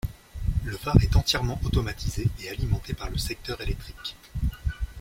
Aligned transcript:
Le 0.63 0.75
phare 0.77 0.97
est 1.03 1.15
entièrement 1.15 1.59
automatisé 1.63 2.27
et 2.41 2.49
alimenté 2.49 2.95
par 2.95 3.11
le 3.11 3.19
secteur 3.19 3.61
électrique. 3.61 4.17